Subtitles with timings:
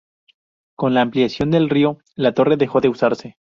[0.75, 3.37] Con la ampliación del río la torre dejó de usarse.